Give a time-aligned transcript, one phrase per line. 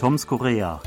[0.00, 0.80] Toms Korea.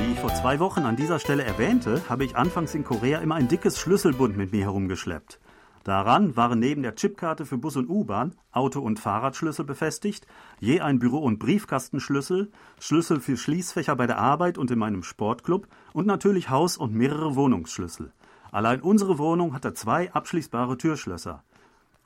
[0.00, 3.34] Wie ich vor zwei Wochen an dieser Stelle erwähnte, habe ich anfangs in Korea immer
[3.34, 5.40] ein dickes Schlüsselbund mit mir herumgeschleppt.
[5.84, 10.26] Daran waren neben der Chipkarte für Bus und U-Bahn Auto- und Fahrradschlüssel befestigt,
[10.58, 12.50] je ein Büro- und Briefkastenschlüssel,
[12.80, 17.36] Schlüssel für Schließfächer bei der Arbeit und in meinem Sportclub und natürlich Haus- und mehrere
[17.36, 18.10] Wohnungsschlüssel.
[18.50, 21.44] Allein unsere Wohnung hatte zwei abschließbare Türschlösser.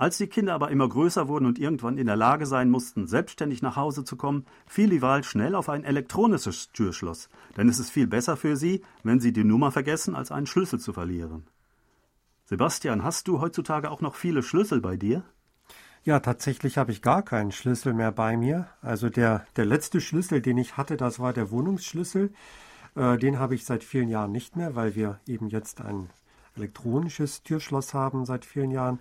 [0.02, 3.62] Als die Kinder aber immer größer wurden und irgendwann in der Lage sein mussten, selbstständig
[3.62, 7.90] nach Hause zu kommen, fiel die Wahl schnell auf ein elektronisches Türschloss, denn es ist
[7.90, 11.46] viel besser für sie, wenn sie die Nummer vergessen, als einen Schlüssel zu verlieren.
[12.46, 15.22] Sebastian, hast du heutzutage auch noch viele Schlüssel bei dir?
[16.02, 18.66] Ja, tatsächlich habe ich gar keinen Schlüssel mehr bei mir.
[18.80, 22.32] Also der, der letzte Schlüssel, den ich hatte, das war der Wohnungsschlüssel.
[22.96, 26.10] Äh, den habe ich seit vielen Jahren nicht mehr, weil wir eben jetzt ein
[26.56, 28.98] elektronisches Türschloss haben seit vielen Jahren.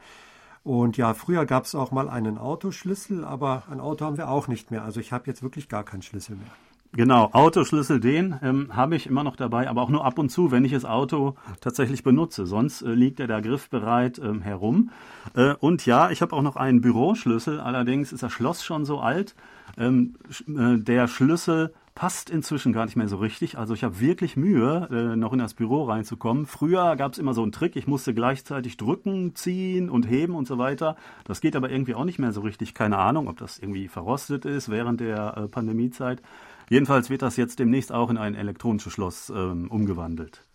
[0.64, 4.48] Und ja, früher gab es auch mal einen Autoschlüssel, aber ein Auto haben wir auch
[4.48, 4.84] nicht mehr.
[4.84, 6.52] Also ich habe jetzt wirklich gar keinen Schlüssel mehr.
[6.94, 10.52] Genau, Autoschlüssel, den ähm, habe ich immer noch dabei, aber auch nur ab und zu,
[10.52, 12.46] wenn ich das Auto tatsächlich benutze.
[12.46, 14.90] Sonst äh, liegt er da griffbereit ähm, herum.
[15.34, 19.00] Äh, und ja, ich habe auch noch einen Büroschlüssel, allerdings ist das Schloss schon so
[19.00, 19.36] alt.
[19.78, 20.16] Ähm,
[20.50, 23.58] äh, der Schlüssel passt inzwischen gar nicht mehr so richtig.
[23.58, 26.46] Also ich habe wirklich Mühe, äh, noch in das Büro reinzukommen.
[26.46, 30.48] Früher gab es immer so einen Trick, ich musste gleichzeitig drücken, ziehen und heben und
[30.48, 30.96] so weiter.
[31.26, 32.74] Das geht aber irgendwie auch nicht mehr so richtig.
[32.74, 36.22] Keine Ahnung, ob das irgendwie verrostet ist während der äh, Pandemiezeit.
[36.70, 40.46] Jedenfalls wird das jetzt demnächst auch in ein elektronisches Schloss ähm, umgewandelt.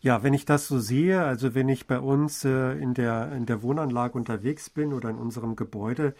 [0.00, 3.46] Ja, wenn ich das so sehe, also wenn ich bei uns äh, in, der, in
[3.46, 6.14] der Wohnanlage unterwegs bin oder in unserem Gebäude,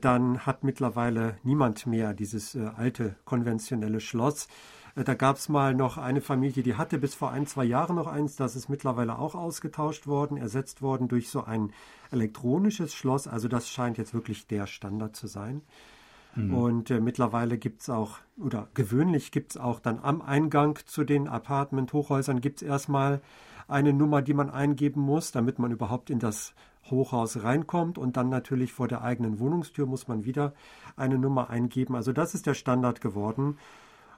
[0.00, 4.48] dann hat mittlerweile niemand mehr dieses äh, alte konventionelle Schloss.
[4.94, 7.96] Äh, da gab es mal noch eine Familie, die hatte bis vor ein, zwei Jahren
[7.96, 8.36] noch eins.
[8.36, 11.72] Das ist mittlerweile auch ausgetauscht worden, ersetzt worden durch so ein
[12.10, 13.26] elektronisches Schloss.
[13.26, 15.62] Also das scheint jetzt wirklich der Standard zu sein.
[16.34, 16.54] Mhm.
[16.54, 21.04] Und äh, mittlerweile gibt es auch, oder gewöhnlich gibt es auch dann am Eingang zu
[21.04, 23.20] den Apartment-Hochhäusern gibt es erstmal
[23.68, 26.54] eine Nummer, die man eingeben muss, damit man überhaupt in das
[26.88, 27.98] Hochhaus reinkommt.
[27.98, 30.54] Und dann natürlich vor der eigenen Wohnungstür muss man wieder
[30.96, 31.94] eine Nummer eingeben.
[31.94, 33.58] Also das ist der Standard geworden.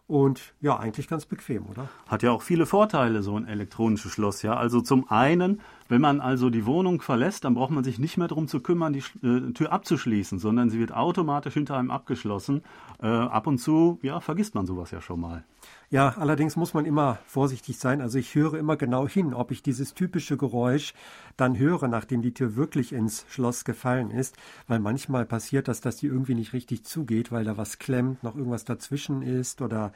[0.09, 1.89] Und ja, eigentlich ganz bequem, oder?
[2.07, 4.55] Hat ja auch viele Vorteile, so ein elektronisches Schloss, ja.
[4.57, 5.61] Also zum einen,
[5.93, 8.95] wenn man also die Wohnung verlässt, dann braucht man sich nicht mehr darum zu kümmern,
[8.95, 12.63] die äh, Tür abzuschließen, sondern sie wird automatisch hinter einem abgeschlossen.
[13.03, 15.45] Äh, ab und zu, ja, vergisst man sowas ja schon mal.
[15.91, 18.01] Ja, allerdings muss man immer vorsichtig sein.
[18.01, 20.95] Also ich höre immer genau hin, ob ich dieses typische Geräusch
[21.37, 24.37] dann höre, nachdem die Tür wirklich ins Schloss gefallen ist,
[24.69, 28.37] weil manchmal passiert das, dass die irgendwie nicht richtig zugeht, weil da was klemmt, noch
[28.37, 29.93] irgendwas dazwischen ist oder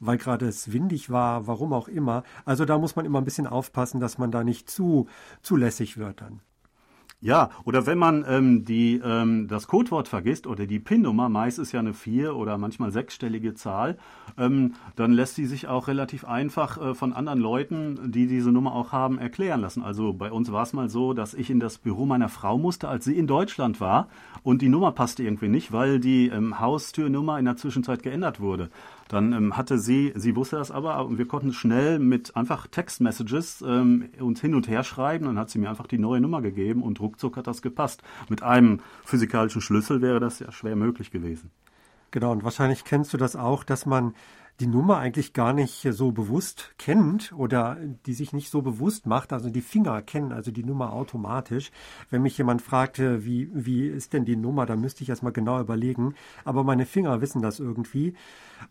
[0.00, 2.24] weil gerade es windig war, warum auch immer.
[2.44, 5.06] Also da muss man immer ein bisschen aufpassen, dass man da nicht zu
[5.42, 6.40] zulässig wird dann.
[7.22, 11.72] Ja, oder wenn man ähm, die, ähm, das Codewort vergisst oder die PIN-Nummer, meist ist
[11.72, 13.96] ja eine vier- oder manchmal sechsstellige Zahl,
[14.36, 18.74] ähm, dann lässt sie sich auch relativ einfach äh, von anderen Leuten, die diese Nummer
[18.74, 19.82] auch haben, erklären lassen.
[19.82, 22.88] Also bei uns war es mal so, dass ich in das Büro meiner Frau musste,
[22.88, 24.08] als sie in Deutschland war
[24.42, 28.68] und die Nummer passte irgendwie nicht, weil die ähm, Haustürnummer in der Zwischenzeit geändert wurde.
[29.08, 33.62] Dann ähm, hatte sie, sie wusste das aber, und wir konnten schnell mit einfach Textmessages
[33.62, 35.26] ähm, uns hin und her schreiben.
[35.26, 38.02] Dann hat sie mir einfach die neue Nummer gegeben und ruckzuck hat das gepasst.
[38.28, 41.50] Mit einem physikalischen Schlüssel wäre das ja schwer möglich gewesen.
[42.10, 44.14] Genau, und wahrscheinlich kennst du das auch, dass man
[44.60, 49.32] die Nummer eigentlich gar nicht so bewusst kennt oder die sich nicht so bewusst macht.
[49.32, 51.70] Also die Finger kennen also die Nummer automatisch.
[52.10, 55.60] Wenn mich jemand fragte, wie, wie ist denn die Nummer, dann müsste ich erstmal genau
[55.60, 56.14] überlegen.
[56.44, 58.14] Aber meine Finger wissen das irgendwie.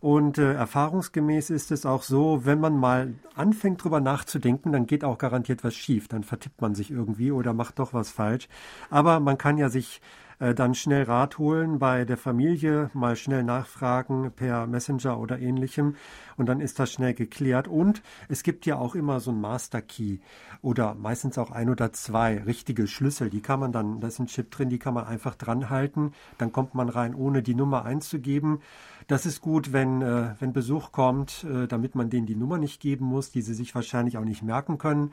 [0.00, 5.04] Und äh, erfahrungsgemäß ist es auch so, wenn man mal anfängt drüber nachzudenken, dann geht
[5.04, 6.08] auch garantiert was schief.
[6.08, 8.48] Dann vertippt man sich irgendwie oder macht doch was falsch.
[8.90, 10.00] Aber man kann ja sich
[10.38, 15.96] äh, dann schnell Rat holen bei der Familie, mal schnell nachfragen per Messenger oder ähnlichem
[16.36, 17.68] und dann ist das schnell geklärt.
[17.68, 20.18] Und es gibt ja auch immer so ein Master Key
[20.62, 23.30] oder meistens auch ein oder zwei richtige Schlüssel.
[23.30, 26.12] Die kann man dann, da ist ein Chip drin, die kann man einfach dran halten.
[26.38, 28.60] Dann kommt man rein, ohne die Nummer einzugeben.
[29.06, 32.80] Das ist gut, wenn, äh, wenn Besuch kommt, äh, damit man denen die Nummer nicht
[32.80, 35.12] geben muss, die sie sich wahrscheinlich auch nicht merken können.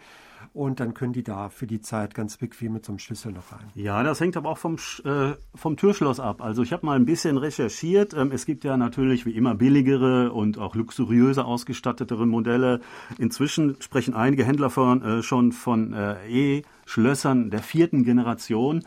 [0.54, 3.52] Und dann können die da für die Zeit ganz bequem mit so einem Schlüssel noch
[3.52, 3.66] rein.
[3.76, 4.76] Ja, das hängt aber auch vom,
[5.06, 6.42] äh, vom Türschloss ab.
[6.42, 8.14] Also ich habe mal ein bisschen recherchiert.
[8.14, 12.82] Ähm, es gibt ja natürlich wie immer billigere und auch luxuriöser ausgestattetere Modelle.
[13.18, 18.84] Inzwischen sprechen einige Händler von, äh, schon von äh, E-Schlössern der vierten Generation.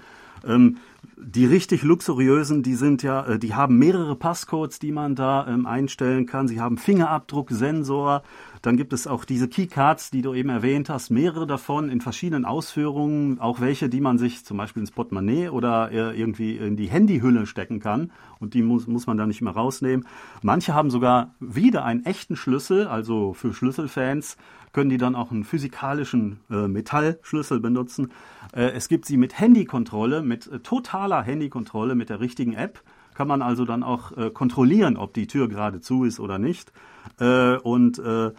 [0.47, 0.77] Ähm,
[1.17, 5.67] die richtig luxuriösen, die sind ja, äh, die haben mehrere Passcodes, die man da ähm,
[5.67, 6.49] einstellen kann.
[6.49, 8.23] Sie haben Fingerabdruck, Sensor.
[8.63, 12.45] Dann gibt es auch diese Keycards, die du eben erwähnt hast, mehrere davon in verschiedenen
[12.45, 16.87] Ausführungen, auch welche, die man sich zum Beispiel ins Portemonnaie oder äh, irgendwie in die
[16.87, 18.13] Handyhülle stecken kann.
[18.39, 20.07] Und die muss, muss man dann nicht mehr rausnehmen.
[20.43, 24.37] Manche haben sogar wieder einen echten Schlüssel, also für Schlüsselfans
[24.77, 28.13] können die dann auch einen physikalischen äh, Metallschlüssel benutzen.
[28.53, 32.83] Äh, es gibt sie mit Handykontrolle, mit äh, totaler Handykontrolle, mit der richtigen App
[33.17, 36.71] kann man also dann auch äh, kontrollieren, ob die Tür gerade zu ist oder nicht.
[37.19, 38.33] Äh, und äh,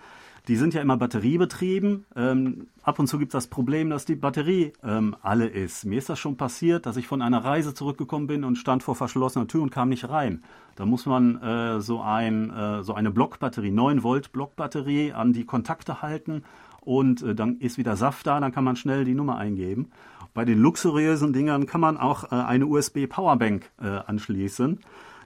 [0.48, 2.06] die sind ja immer batteriebetrieben.
[2.16, 5.86] Ähm, ab und zu gibt es das Problem, dass die Batterie ähm, alle ist.
[5.86, 8.96] Mir ist das schon passiert, dass ich von einer Reise zurückgekommen bin und stand vor
[8.96, 10.44] verschlossener Tür und kam nicht rein.
[10.76, 15.46] Da muss man äh, so, ein, äh, so eine Blockbatterie, 9 Volt Blockbatterie an die
[15.46, 16.44] Kontakte halten
[16.82, 19.90] und äh, dann ist wieder Saft da, dann kann man schnell die Nummer eingeben.
[20.38, 24.80] Bei den luxuriösen Dingern kann man auch äh, eine USB Powerbank äh, anschließen.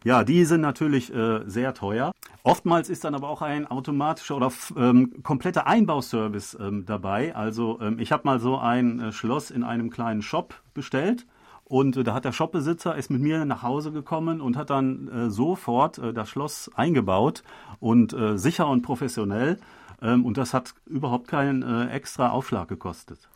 [0.06, 2.14] Ja, die sind natürlich äh, sehr teuer.
[2.44, 7.36] Oftmals ist dann aber auch ein automatischer oder ähm, kompletter Einbauservice ähm, dabei.
[7.36, 11.26] Also ähm, ich habe mal so ein äh, Schloss in einem kleinen Shop bestellt.
[11.66, 15.10] Und äh, da hat der Shopbesitzer ist mit mir nach Hause gekommen und hat dann
[15.10, 17.44] äh, sofort äh, das Schloss eingebaut
[17.82, 19.60] und äh, sicher und professionell.
[20.02, 23.28] Ähm, und das hat überhaupt keinen extra Aufschlag gekostet.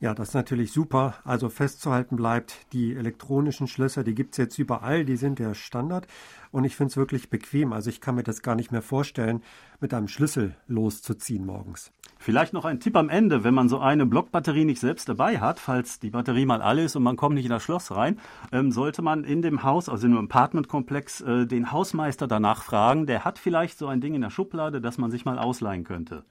[0.00, 1.16] Ja, das ist natürlich super.
[1.24, 6.06] Also festzuhalten bleibt, die elektronischen Schlösser, die gibt's jetzt überall, die sind der Standard.
[6.52, 7.74] Und ich finde es wirklich bequem.
[7.74, 9.42] Also ich kann mir das gar nicht mehr vorstellen,
[9.78, 11.92] mit einem Schlüssel loszuziehen morgens.
[12.18, 15.60] Vielleicht noch ein Tipp am Ende, wenn man so eine Blockbatterie nicht selbst dabei hat,
[15.60, 18.18] falls die Batterie mal alle ist und man kommt nicht in das Schloss rein,
[18.52, 23.04] ähm, sollte man in dem Haus, also in einem Apartmentkomplex, äh, den Hausmeister danach fragen.
[23.04, 26.24] Der hat vielleicht so ein Ding in der Schublade, das man sich mal ausleihen könnte.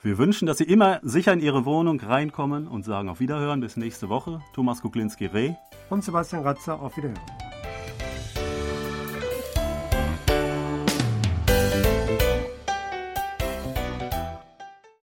[0.00, 3.76] Wir wünschen, dass Sie immer sicher in Ihre Wohnung reinkommen und sagen auf Wiederhören bis
[3.76, 4.40] nächste Woche.
[4.54, 5.54] Thomas Kuklinski-Reh
[5.90, 7.47] und Sebastian Ratzer auf Wiederhören.